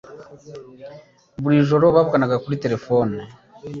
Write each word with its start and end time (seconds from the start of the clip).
Buri 1.41 1.57
joro 1.69 1.85
bavuganaga 1.95 2.35
kuri 2.43 2.59
terefone 2.63 3.17